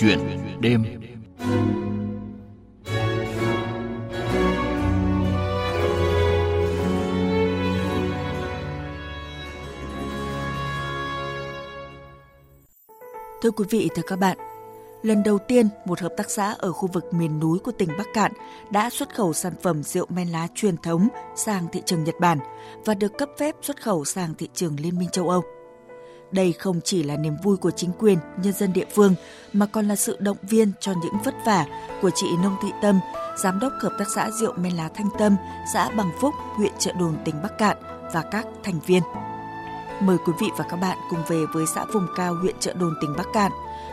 [0.00, 0.18] Chuyện
[0.60, 0.84] đêm
[13.42, 14.38] Thưa quý vị, thưa các bạn,
[15.02, 18.06] lần đầu tiên một hợp tác xã ở khu vực miền núi của tỉnh Bắc
[18.14, 18.32] Cạn
[18.70, 22.38] đã xuất khẩu sản phẩm rượu men lá truyền thống sang thị trường Nhật Bản
[22.84, 25.57] và được cấp phép xuất khẩu sang thị trường Liên minh châu Âu.
[26.32, 29.14] Đây không chỉ là niềm vui của chính quyền, nhân dân địa phương
[29.52, 31.66] mà còn là sự động viên cho những vất vả
[32.02, 33.00] của chị Nông Thị Tâm,
[33.42, 35.36] giám đốc hợp tác xã rượu men lá Thanh Tâm,
[35.74, 37.76] xã Bằng Phúc, huyện Trợ Đồn, tỉnh Bắc Cạn
[38.14, 39.02] và các thành viên.
[40.00, 42.94] Mời quý vị và các bạn cùng về với xã vùng cao huyện Trợ Đồn,
[43.00, 43.52] tỉnh Bắc Cạn,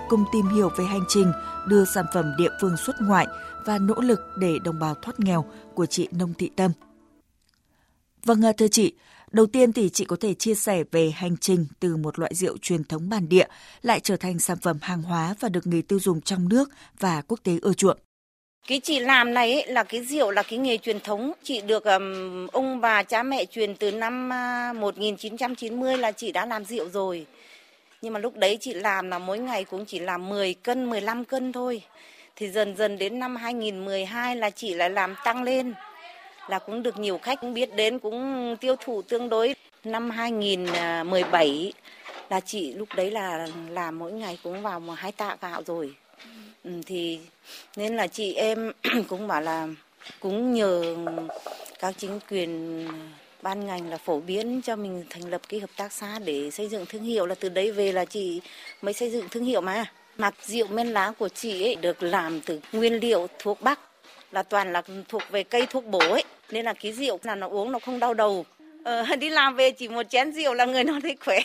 [0.09, 1.31] cùng tìm hiểu về hành trình
[1.67, 3.27] đưa sản phẩm địa phương xuất ngoại
[3.66, 6.72] và nỗ lực để đồng bào thoát nghèo của chị Nông Thị Tâm.
[8.25, 8.94] Vâng, thưa chị,
[9.35, 12.57] Đầu tiên thì chị có thể chia sẻ về hành trình từ một loại rượu
[12.57, 13.45] truyền thống bản địa
[13.81, 17.21] lại trở thành sản phẩm hàng hóa và được người tiêu dùng trong nước và
[17.27, 17.98] quốc tế ưa chuộng.
[18.67, 21.31] Cái chị làm này ấy, là cái rượu là cái nghề truyền thống.
[21.44, 26.31] Chị được um, ông bà cha mẹ truyền từ năm à, uh, 1990 là chị
[26.31, 27.25] đã làm rượu rồi.
[28.02, 31.25] Nhưng mà lúc đấy chị làm là mỗi ngày cũng chỉ làm 10 cân, 15
[31.25, 31.81] cân thôi.
[32.36, 35.73] Thì dần dần đến năm 2012 là chị lại làm tăng lên
[36.47, 39.55] là cũng được nhiều khách cũng biết đến cũng tiêu thụ tương đối.
[39.83, 41.73] Năm 2017
[42.29, 45.95] là chị lúc đấy là làm mỗi ngày cũng vào một hai tạ gạo rồi.
[46.63, 47.19] Ừ, thì
[47.75, 48.71] nên là chị em
[49.07, 49.67] cũng bảo là
[50.19, 50.95] cũng nhờ
[51.79, 52.88] các chính quyền
[53.41, 56.67] ban ngành là phổ biến cho mình thành lập cái hợp tác xã để xây
[56.67, 58.41] dựng thương hiệu là từ đấy về là chị
[58.81, 59.85] mới xây dựng thương hiệu mà.
[60.17, 63.79] Mặc rượu men lá của chị ấy được làm từ nguyên liệu thuốc bắc
[64.31, 67.47] là toàn là thuộc về cây thuốc bổ ấy nên là cái rượu là nó
[67.47, 68.45] uống nó không đau đầu
[68.83, 71.39] ờ, đi làm về chỉ một chén rượu là người nó thấy khỏe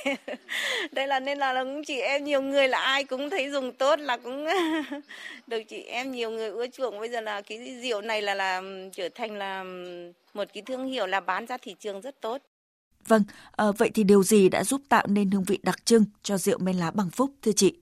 [0.93, 4.01] đây là nên là cũng chị em nhiều người là ai cũng thấy dùng tốt
[4.01, 4.47] là cũng
[5.47, 8.63] được chị em nhiều người ưa chuộng bây giờ là cái rượu này là là
[8.93, 9.65] trở thành là
[10.35, 12.43] một cái thương hiệu là bán ra thị trường rất tốt
[13.07, 13.23] Vâng,
[13.53, 16.59] à, vậy thì điều gì đã giúp tạo nên hương vị đặc trưng cho rượu
[16.59, 17.75] men lá bằng phúc thưa chị?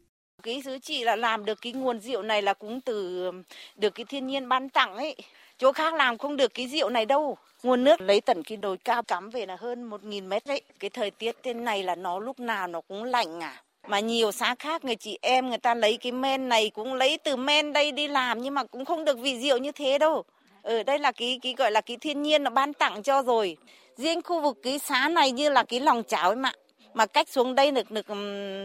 [0.42, 3.30] Cái thứ chị là làm được cái nguồn rượu này là cũng từ
[3.76, 5.16] được cái thiên nhiên ban tặng ấy.
[5.58, 7.36] Chỗ khác làm không được cái rượu này đâu.
[7.62, 10.60] Nguồn nước lấy tận cái đồi cao cắm về là hơn một nghìn mét đấy.
[10.80, 13.62] Cái thời tiết trên này là nó lúc nào nó cũng lạnh à.
[13.88, 17.18] Mà nhiều xã khác, người chị em người ta lấy cái men này cũng lấy
[17.18, 20.24] từ men đây đi làm nhưng mà cũng không được vị rượu như thế đâu.
[20.62, 23.56] Ở đây là cái cái gọi là cái thiên nhiên nó ban tặng cho rồi.
[23.96, 26.52] Riêng khu vực cái xã này như là cái lòng chảo ấy mà
[26.94, 28.06] mà cách xuống đây được được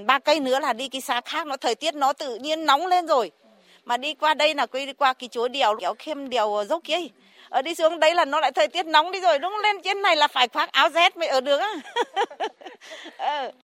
[0.06, 2.88] ba cây nữa là đi cái xã khác, nó, thời tiết nó tự nhiên nóng
[2.88, 3.32] lên rồi
[3.86, 6.98] mà đi qua đây là đi qua cái chỗ đèo kéo khiêm đèo dốc kia
[7.50, 10.02] ở đi xuống đây là nó lại thời tiết nóng đi rồi đúng lên trên
[10.02, 11.74] này là phải khoác áo rét mới ở được á
[13.18, 13.52] ừ.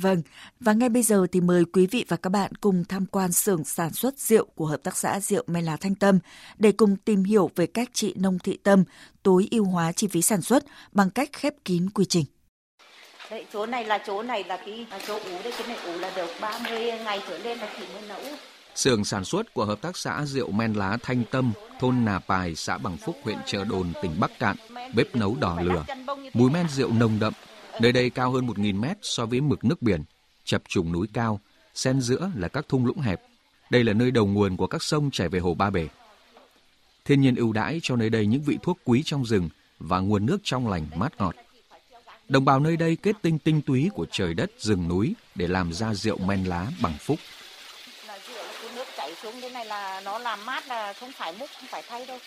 [0.00, 0.22] Vâng,
[0.60, 3.64] và ngay bây giờ thì mời quý vị và các bạn cùng tham quan xưởng
[3.64, 6.18] sản xuất rượu của Hợp tác xã Rượu Mai Lá Thanh Tâm
[6.58, 8.84] để cùng tìm hiểu về cách chị Nông Thị Tâm
[9.22, 12.24] tối ưu hóa chi phí sản xuất bằng cách khép kín quy trình.
[13.30, 15.98] Đấy, chỗ này là chỗ này là cái là chỗ ủ đây, cái này ủ
[15.98, 18.22] là được 30 ngày trở lên là thì mới nấu.
[18.74, 22.54] Sưởng sản xuất của Hợp tác xã Rượu Men Lá Thanh Tâm, thôn Nà Pài,
[22.54, 24.56] xã Bằng Phúc, huyện Trợ Đồn, tỉnh Bắc Cạn,
[24.94, 25.84] bếp nấu đỏ lửa.
[26.34, 27.32] Mùi men rượu nồng đậm,
[27.80, 30.04] nơi đây cao hơn 1.000 mét so với mực nước biển,
[30.44, 31.40] chập trùng núi cao,
[31.74, 33.22] xen giữa là các thung lũng hẹp.
[33.70, 35.88] Đây là nơi đầu nguồn của các sông chảy về hồ Ba Bể.
[37.04, 39.48] Thiên nhiên ưu đãi cho nơi đây những vị thuốc quý trong rừng
[39.78, 41.34] và nguồn nước trong lành mát ngọt.
[42.28, 45.72] Đồng bào nơi đây kết tinh tinh túy của trời đất, rừng núi để làm
[45.72, 47.18] ra rượu men lá bằng phúc.
[48.06, 51.32] Là rượu cái nước chảy xuống thế này là nó làm mát là không phải
[51.38, 52.18] múc, không phải thay đâu.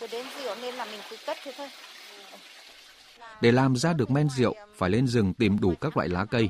[0.00, 1.68] Cứ đến rượu nên là mình cứ cất thế thôi.
[3.40, 6.48] Để làm ra được men rượu, phải lên rừng tìm đủ các loại lá cây.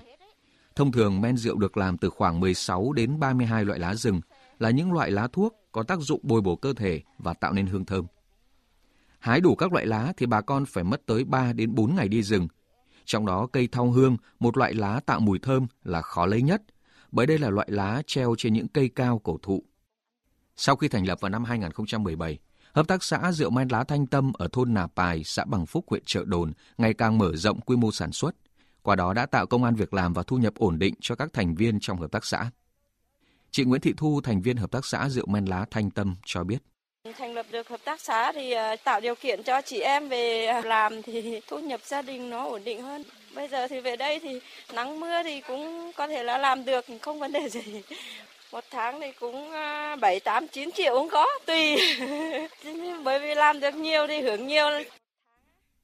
[0.77, 4.21] Thông thường men rượu được làm từ khoảng 16 đến 32 loại lá rừng,
[4.59, 7.66] là những loại lá thuốc có tác dụng bồi bổ cơ thể và tạo nên
[7.66, 8.06] hương thơm.
[9.19, 12.09] Hái đủ các loại lá thì bà con phải mất tới 3 đến 4 ngày
[12.09, 12.49] đi rừng
[13.05, 16.62] trong đó cây thong hương, một loại lá tạo mùi thơm là khó lấy nhất,
[17.12, 19.65] bởi đây là loại lá treo trên những cây cao cổ thụ.
[20.56, 22.39] Sau khi thành lập vào năm 2017,
[22.74, 25.84] Hợp tác xã Rượu Men Lá Thanh Tâm ở thôn Nà Pài, xã Bằng Phúc,
[25.89, 28.34] huyện Trợ Đồn ngày càng mở rộng quy mô sản xuất.
[28.83, 31.28] Qua đó đã tạo công an việc làm và thu nhập ổn định cho các
[31.33, 32.51] thành viên trong hợp tác xã.
[33.51, 36.45] Chị Nguyễn Thị Thu, thành viên Hợp tác xã Rượu Men Lá Thanh Tâm cho
[36.45, 36.59] biết.
[37.18, 40.47] Thành lập được hợp tác xã thì ờ, tạo điều kiện cho chị em về
[40.47, 43.03] ờ, làm thì thu nhập gia đình nó ổn định hơn.
[43.34, 44.41] Bây giờ thì về đây thì
[44.74, 47.83] nắng mưa thì cũng có thể là làm được, không vấn đề gì.
[48.54, 49.51] Một tháng thì cũng
[50.01, 51.77] 7, 8, 9 triệu cũng có, tùy.
[53.04, 54.66] Bởi vì làm được nhiều thì hưởng nhiều.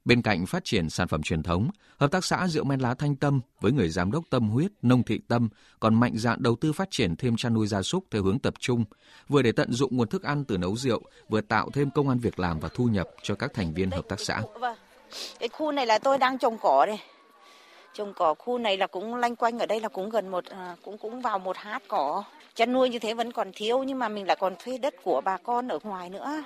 [0.04, 1.70] Bên cạnh phát triển sản phẩm truyền thống,
[2.00, 5.02] Hợp tác xã Rượu Men Lá Thanh Tâm với người giám đốc tâm huyết Nông
[5.02, 5.48] Thị Tâm
[5.80, 8.54] còn mạnh dạn đầu tư phát triển thêm chăn nuôi gia súc theo hướng tập
[8.58, 8.84] trung,
[9.28, 12.18] vừa để tận dụng nguồn thức ăn từ nấu rượu, vừa tạo thêm công an
[12.18, 14.42] việc làm và thu nhập cho các thành viên hợp tác xã.
[14.60, 14.76] Vâng.
[15.38, 16.98] Cái khu này là tôi đang trồng cỏ đây.
[17.94, 20.76] Trồng cỏ khu này là cũng lanh quanh ở đây là cũng gần một à,
[20.84, 22.24] cũng cũng vào một hát cỏ.
[22.54, 25.20] Chăn nuôi như thế vẫn còn thiếu nhưng mà mình lại còn thuê đất của
[25.24, 26.44] bà con ở ngoài nữa.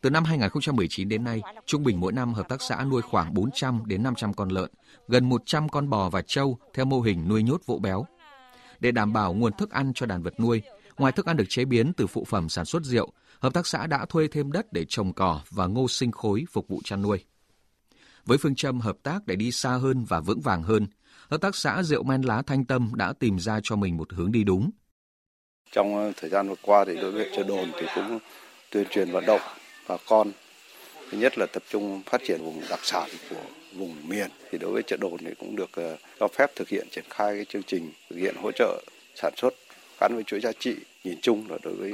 [0.00, 3.82] Từ năm 2019 đến nay, trung bình mỗi năm hợp tác xã nuôi khoảng 400
[3.86, 4.70] đến 500 con lợn,
[5.08, 8.06] gần 100 con bò và trâu theo mô hình nuôi nhốt vỗ béo.
[8.80, 10.62] Để đảm bảo nguồn thức ăn cho đàn vật nuôi,
[10.98, 13.86] ngoài thức ăn được chế biến từ phụ phẩm sản xuất rượu, hợp tác xã
[13.86, 17.24] đã thuê thêm đất để trồng cỏ và ngô sinh khối phục vụ chăn nuôi.
[18.30, 20.86] Với phương châm hợp tác để đi xa hơn và vững vàng hơn,
[21.30, 24.32] hợp tác xã rượu men lá Thanh Tâm đã tìm ra cho mình một hướng
[24.32, 24.70] đi đúng.
[25.72, 28.18] Trong ờ, thời gian vừa qua thì đối với chợ đồn thì cũng
[28.70, 29.40] tuyên truyền vận động
[29.88, 30.32] bà con.
[31.10, 33.42] Thứ nhất là tập trung phát triển vùng đặc sản của
[33.76, 34.30] vùng miền.
[34.50, 37.34] Thì đối với chợ đồn thì cũng được ờ, cho phép thực hiện triển khai
[37.34, 38.82] cái chương trình thực hiện hỗ trợ
[39.14, 39.54] sản xuất
[40.00, 40.74] gắn với chuỗi giá trị
[41.04, 41.92] nhìn chung là đối với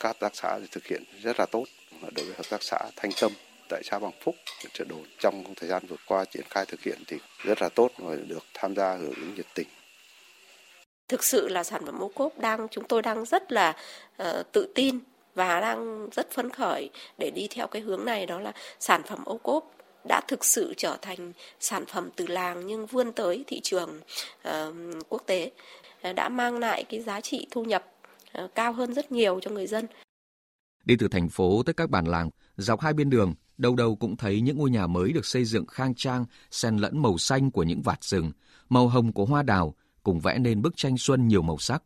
[0.00, 1.64] các hợp tác xã thì thực hiện rất là tốt.
[2.02, 3.32] Đối với hợp tác xã Thanh Tâm
[3.74, 4.34] tại xã Bằng Phúc
[4.72, 7.90] chợ đồn trong thời gian vừa qua triển khai thực hiện thì rất là tốt
[7.98, 9.68] và được tham gia hưởng ứng nhiệt tình
[11.08, 13.76] thực sự là sản phẩm ô cốp đang chúng tôi đang rất là
[14.22, 14.98] uh, tự tin
[15.34, 19.24] và đang rất phấn khởi để đi theo cái hướng này đó là sản phẩm
[19.24, 19.70] ô cốp
[20.08, 24.00] đã thực sự trở thành sản phẩm từ làng nhưng vươn tới thị trường
[24.48, 24.74] uh,
[25.08, 25.50] quốc tế
[26.14, 27.84] đã mang lại cái giá trị thu nhập
[28.44, 29.86] uh, cao hơn rất nhiều cho người dân.
[30.84, 34.16] Đi từ thành phố tới các bản làng, dọc hai bên đường, đâu đâu cũng
[34.16, 37.62] thấy những ngôi nhà mới được xây dựng khang trang, xen lẫn màu xanh của
[37.62, 38.32] những vạt rừng,
[38.68, 41.82] màu hồng của hoa đào, cùng vẽ nên bức tranh xuân nhiều màu sắc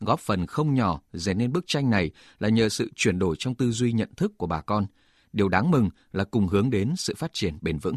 [0.00, 3.54] góp phần không nhỏ dệt nên bức tranh này là nhờ sự chuyển đổi trong
[3.54, 4.86] tư duy nhận thức của bà con.
[5.32, 7.96] Điều đáng mừng là cùng hướng đến sự phát triển bền vững.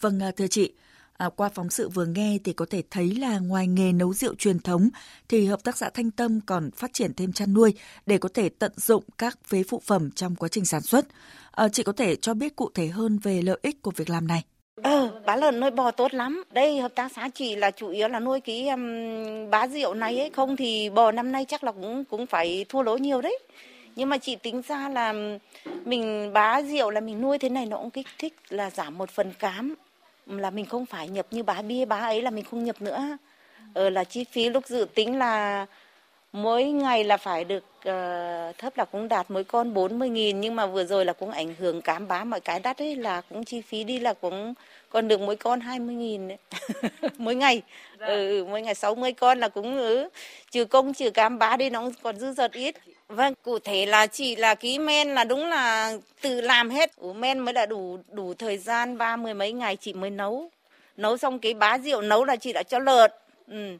[0.00, 0.74] Vâng, à, thưa chị,
[1.16, 4.34] À, qua phóng sự vừa nghe thì có thể thấy là ngoài nghề nấu rượu
[4.34, 4.88] truyền thống
[5.28, 7.74] thì hợp tác xã Thanh Tâm còn phát triển thêm chăn nuôi
[8.06, 11.06] để có thể tận dụng các phế phụ phẩm trong quá trình sản xuất.
[11.50, 14.26] À, chị có thể cho biết cụ thể hơn về lợi ích của việc làm
[14.26, 14.44] này?
[14.82, 16.44] Ờ, bá lợn nuôi bò tốt lắm.
[16.50, 20.20] Đây hợp tác xã chỉ là chủ yếu là nuôi cái um, bá rượu này
[20.20, 23.38] ấy, không thì bò năm nay chắc là cũng cũng phải thua lỗ nhiều đấy.
[23.96, 25.14] Nhưng mà chị tính ra là
[25.84, 29.10] mình bá rượu là mình nuôi thế này nó cũng kích thích là giảm một
[29.10, 29.74] phần cám
[30.26, 33.16] là mình không phải nhập như bá bia bá ấy là mình không nhập nữa.
[33.74, 35.66] Ờ là chi phí lúc dự tính là
[36.32, 40.56] mỗi ngày là phải được uh, thấp là cũng đạt mỗi con 40 nghìn nhưng
[40.56, 43.44] mà vừa rồi là cũng ảnh hưởng cám bá mọi cái đắt ấy là cũng
[43.44, 44.54] chi phí đi là cũng
[44.88, 46.28] còn được mỗi con 20 nghìn
[47.18, 47.62] mỗi ngày
[48.00, 48.06] dạ.
[48.06, 50.08] ừ, mỗi ngày 60 con là cũng ừ,
[50.50, 52.76] trừ công trừ cám bá đi nó còn dư dật ít
[53.08, 56.96] vâng cụ thể là chỉ là ký men là đúng là tự làm hết.
[56.96, 60.50] Ủ men mới là đủ đủ thời gian ba mươi mấy ngày chị mới nấu.
[60.96, 63.10] Nấu xong cái bá rượu nấu là chị đã cho lợn.
[63.48, 63.78] Ừ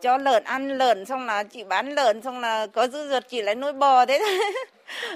[0.00, 3.42] cho lợn ăn lợn xong là chị bán lợn xong là có dư dật chị
[3.42, 4.20] lại nuôi bò thế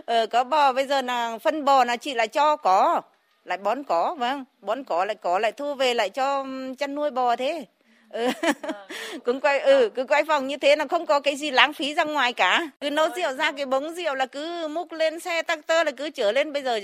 [0.07, 3.01] ờ, có bò bây giờ là phân bò là chị lại cho có
[3.45, 4.45] lại bón có vâng.
[4.61, 6.47] Bón có lại có lại thu về lại cho
[6.79, 7.65] chăn nuôi bò thế
[8.11, 8.29] ừ.
[9.25, 11.95] cũng quay ừ cứ quay vòng như thế là không có cái gì lãng phí
[11.95, 12.71] ra ngoài cả.
[12.81, 15.91] Cứ nấu rượu ra cái bống rượu là cứ múc lên xe tắc tơ là
[15.91, 16.53] cứ chở lên.
[16.53, 16.81] Bây giờ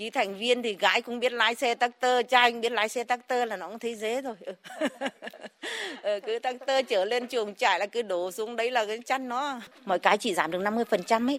[0.00, 2.88] ký thành viên thì gái cũng biết lái xe tắc tơ trai cũng biết lái
[2.88, 4.34] xe tắc tơ là nó cũng thấy dễ rồi
[6.02, 8.98] ừ, cứ tắc tơ trở lên chuồng trại là cứ đổ xuống đấy là cái
[9.06, 11.38] chăn nó mọi cái chỉ giảm được 50 phần trăm ấy.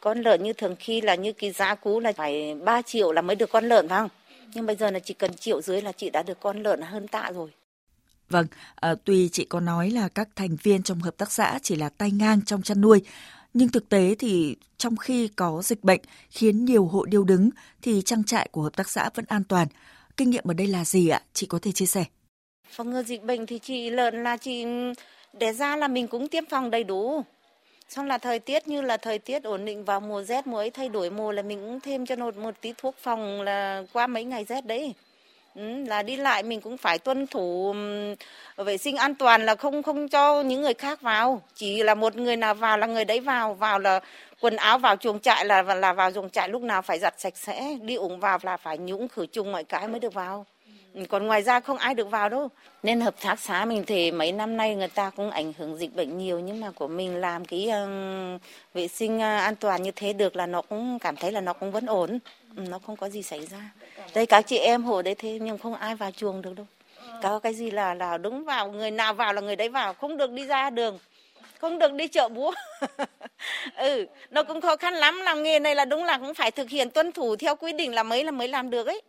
[0.00, 3.22] Con lợn như thường khi là như cái giá cũ là phải 3 triệu là
[3.22, 4.08] mới được con lợn phải không?
[4.54, 7.08] Nhưng bây giờ là chỉ cần triệu dưới là chị đã được con lợn hơn
[7.08, 7.50] tạ rồi
[8.30, 11.76] Vâng, à, tuy chị có nói là các thành viên trong hợp tác xã chỉ
[11.76, 13.02] là tay ngang trong chăn nuôi,
[13.54, 17.50] nhưng thực tế thì trong khi có dịch bệnh khiến nhiều hộ điêu đứng
[17.82, 19.68] thì trang trại của hợp tác xã vẫn an toàn.
[20.16, 21.22] Kinh nghiệm ở đây là gì ạ?
[21.32, 22.04] Chị có thể chia sẻ.
[22.70, 24.64] Phòng ngừa dịch bệnh thì chị lợn là chị
[25.32, 27.22] để ra là mình cũng tiêm phòng đầy đủ.
[27.88, 30.70] Xong là thời tiết như là thời tiết ổn định vào mùa rét mùa ấy
[30.70, 34.06] thay đổi mùa là mình cũng thêm cho một một tí thuốc phòng là qua
[34.06, 34.94] mấy ngày rét đấy.
[35.54, 37.74] Ừ, là đi lại mình cũng phải tuân thủ
[38.56, 41.42] vệ sinh an toàn là không không cho những người khác vào.
[41.54, 44.00] Chỉ là một người nào vào là người đấy vào vào là
[44.40, 47.36] quần áo vào chuồng trại là là vào chuồng trại lúc nào phải giặt sạch
[47.36, 50.46] sẽ đi ủng vào là phải nhũng khử trùng mọi cái mới được vào.
[50.94, 52.48] Ừ, còn ngoài ra không ai được vào đâu.
[52.82, 55.94] Nên hợp tác xã mình thì mấy năm nay người ta cũng ảnh hưởng dịch
[55.94, 58.40] bệnh nhiều nhưng mà của mình làm cái uh,
[58.74, 61.52] vệ sinh uh, an toàn như thế được là nó cũng cảm thấy là nó
[61.52, 62.18] cũng vẫn ổn.
[62.56, 63.70] Ừ, nó không có gì xảy ra.
[64.14, 66.66] Đây các chị em hộ đấy thế nhưng không ai vào chuồng được đâu.
[67.22, 70.16] Có cái gì là là đúng vào người nào vào là người đấy vào không
[70.16, 70.98] được đi ra đường
[71.58, 72.52] không được đi chợ búa.
[73.76, 76.70] Ừ nó cũng khó khăn lắm làm nghề này là đúng là cũng phải thực
[76.70, 79.02] hiện tuân thủ theo quy định là mấy là mới làm được ấy.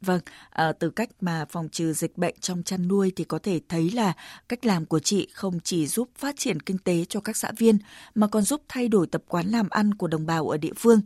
[0.00, 0.20] Vâng,
[0.50, 3.90] à, từ cách mà phòng trừ dịch bệnh trong chăn nuôi thì có thể thấy
[3.90, 4.12] là
[4.48, 7.78] cách làm của chị không chỉ giúp phát triển kinh tế cho các xã viên
[8.14, 11.00] mà còn giúp thay đổi tập quán làm ăn của đồng bào ở địa phương.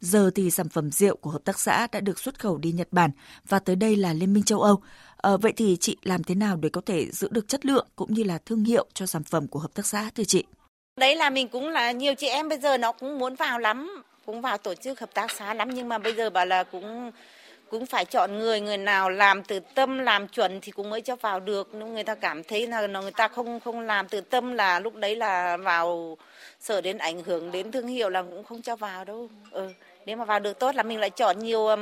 [0.00, 2.88] Giờ thì sản phẩm rượu của hợp tác xã đã được xuất khẩu đi Nhật
[2.90, 3.10] Bản
[3.48, 4.82] và tới đây là Liên minh châu Âu.
[5.16, 8.14] À, vậy thì chị làm thế nào để có thể giữ được chất lượng cũng
[8.14, 10.44] như là thương hiệu cho sản phẩm của hợp tác xã thưa chị?
[11.00, 14.04] Đấy là mình cũng là nhiều chị em bây giờ nó cũng muốn vào lắm,
[14.26, 17.10] cũng vào tổ chức hợp tác xã lắm nhưng mà bây giờ bảo là cũng
[17.70, 21.16] cũng phải chọn người người nào làm từ tâm làm chuẩn thì cũng mới cho
[21.16, 24.52] vào được nếu người ta cảm thấy là người ta không không làm từ tâm
[24.52, 26.16] là lúc đấy là vào
[26.60, 29.68] sợ đến ảnh hưởng đến thương hiệu là cũng không cho vào đâu ừ.
[30.06, 31.80] nếu mà vào được tốt là mình lại chọn nhiều um,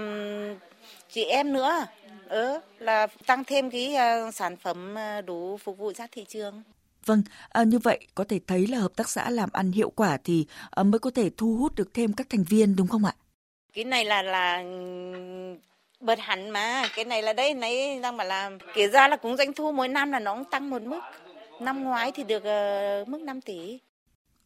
[1.11, 1.87] chị em nữa
[2.29, 3.95] ừ, là tăng thêm cái
[4.29, 6.63] uh, sản phẩm uh, đủ phục vụ ra thị trường
[7.07, 10.19] Vâng, à, như vậy có thể thấy là hợp tác xã làm ăn hiệu quả
[10.25, 13.15] thì à, mới có thể thu hút được thêm các thành viên đúng không ạ?
[13.73, 14.63] Cái này là là
[16.05, 19.37] bật hẳn mà cái này là đây nãy đang bảo là kể ra là cũng
[19.37, 21.01] doanh thu mỗi năm là nó cũng tăng một mức
[21.61, 22.43] năm ngoái thì được
[23.03, 23.79] uh, mức 5 tỷ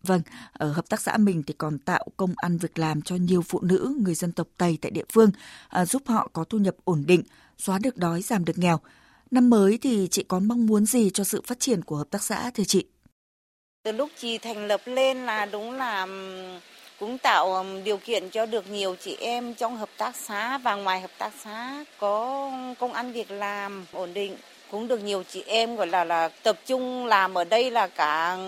[0.02, 0.20] Vâng,
[0.52, 3.60] ở hợp tác xã mình thì còn tạo công ăn việc làm cho nhiều phụ
[3.62, 5.30] nữ người dân tộc Tây tại địa phương,
[5.68, 7.22] à, giúp họ có thu nhập ổn định,
[7.58, 8.80] xóa được đói, giảm được nghèo.
[9.30, 12.22] Năm mới thì chị có mong muốn gì cho sự phát triển của hợp tác
[12.22, 12.84] xã thưa chị?
[13.82, 16.06] Từ lúc chị thành lập lên là đúng là
[16.98, 21.00] cũng tạo điều kiện cho được nhiều chị em trong hợp tác xã và ngoài
[21.00, 24.36] hợp tác xã có công ăn việc làm ổn định
[24.70, 28.38] cũng được nhiều chị em gọi là là tập trung làm ở đây là cả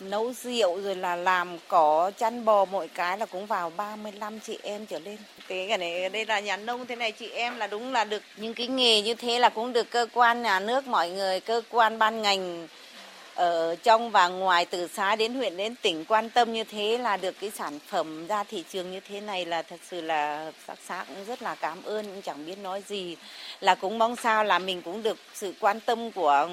[0.00, 4.58] nấu rượu rồi là làm cỏ chăn bò mọi cái là cũng vào 35 chị
[4.62, 5.16] em trở lên.
[5.48, 8.22] Thế cái này đây là nhà nông thế này chị em là đúng là được
[8.36, 11.62] những cái nghề như thế là cũng được cơ quan nhà nước mọi người cơ
[11.70, 12.68] quan ban ngành
[13.34, 17.16] ở trong và ngoài từ xã đến huyện đến tỉnh quan tâm như thế là
[17.16, 20.54] được cái sản phẩm ra thị trường như thế này là thật sự là hợp
[20.66, 23.16] tác xã cũng rất là cảm ơn cũng chẳng biết nói gì.
[23.60, 26.48] Là cũng mong sao là mình cũng được sự quan tâm của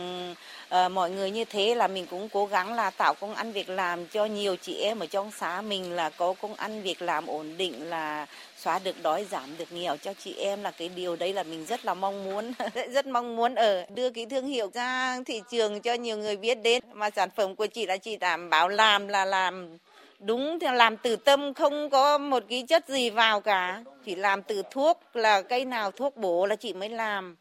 [0.75, 3.69] uh, mọi người như thế là mình cũng cố gắng là tạo công ăn việc
[3.69, 7.27] làm cho nhiều chị em ở trong xã mình là có công ăn việc làm
[7.27, 8.25] ổn định là
[8.57, 9.97] xóa được đói giảm được nghèo.
[9.97, 12.51] Cho chị em là cái điều đấy là mình rất là mong muốn
[12.93, 16.55] rất mong muốn ở đưa cái thương hiệu ra thị trường cho nhiều người biết
[16.55, 16.83] đến.
[16.93, 19.77] Mà sản phẩm của chị là chị đảm bảo làm là làm
[20.19, 23.83] đúng theo làm từ tâm không có một cái chất gì vào cả.
[24.05, 27.35] Chỉ làm từ thuốc là cây nào thuốc bổ là chị mới làm.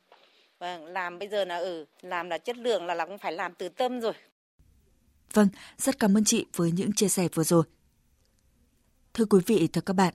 [0.59, 3.19] Và vâng, làm bây giờ là ở ừ, làm là chất lượng là là cũng
[3.19, 4.13] phải làm từ tâm rồi.
[5.33, 7.65] Vâng rất cảm ơn chị với những chia sẻ vừa rồi.
[9.15, 10.15] Thưa quý vị thưa các bạn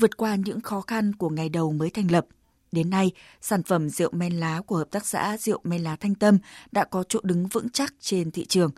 [0.00, 2.26] vượt qua những khó khăn của ngày đầu mới thành lập.
[2.72, 6.14] Đến nay, sản phẩm rượu men lá của Hợp tác xã Rượu Men Lá Thanh
[6.14, 6.38] Tâm
[6.72, 8.70] đã có chỗ đứng vững chắc trên thị trường.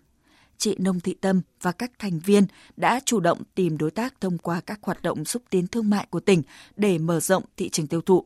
[0.59, 2.47] Chị Nông Thị Tâm và các thành viên
[2.77, 6.07] đã chủ động tìm đối tác thông qua các hoạt động xúc tiến thương mại
[6.11, 6.43] của tỉnh
[6.77, 8.25] để mở rộng thị trường tiêu thụ.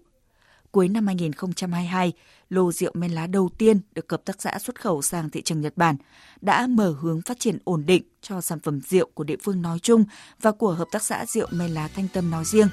[0.74, 2.12] Cuối năm 2022,
[2.50, 5.60] lô rượu men lá đầu tiên được hợp tác xã xuất khẩu sang thị trường
[5.60, 5.96] Nhật Bản
[6.40, 9.78] đã mở hướng phát triển ổn định cho sản phẩm rượu của địa phương nói
[9.78, 10.04] chung
[10.40, 12.68] và của hợp tác xã rượu men lá Thanh Tâm nói riêng.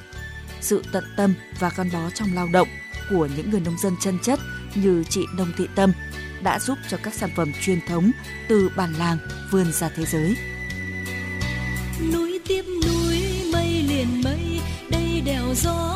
[0.61, 2.67] Sự tận tâm và gắn bó trong lao động
[3.09, 4.39] của những người nông dân chân chất
[4.75, 5.93] như chị Đông Thị Tâm
[6.43, 8.11] đã giúp cho các sản phẩm truyền thống
[8.49, 9.17] từ bản làng
[9.51, 10.35] vươn ra thế giới.
[12.13, 14.59] Núi tiếp núi, mây liền mây,
[14.91, 15.90] đây đèo gió,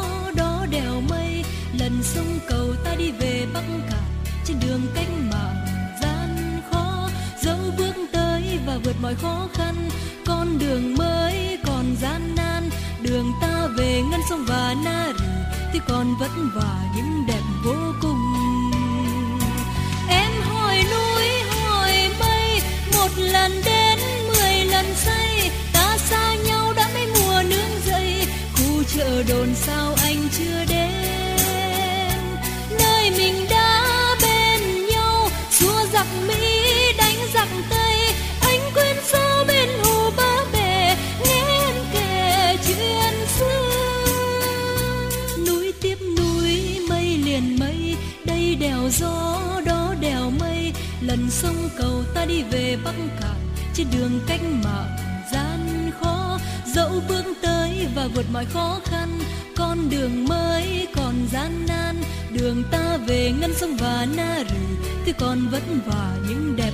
[3.55, 3.97] bắc cả,
[4.45, 5.65] trên đường cách mạng
[6.01, 7.09] gian khó.
[7.41, 9.89] Dẫu bước tới và vượt mọi khó khăn,
[10.25, 12.69] con đường mới còn gian nan.
[13.01, 15.25] Đường ta về ngân sông và na rì,
[15.73, 18.21] thì còn vất vả những đẹp vô cùng.
[20.09, 22.61] Em hỏi núi, hỏi mây,
[22.93, 25.51] một lần đến mười lần say.
[25.73, 31.14] Ta xa nhau đã mấy mùa nương dậy khu chợ đồn sao anh chưa đến?
[51.07, 53.39] Lần sông cầu ta đi về bắc cạn.
[53.73, 54.97] Trên đường cách mạng,
[55.31, 59.19] gian khó, dẫu bước tới và vượt mọi khó khăn.
[59.57, 61.95] Con đường mới còn gian nan,
[62.31, 64.55] đường ta về ngân sông và na rì.
[65.05, 66.64] Thì còn vất vả những đêm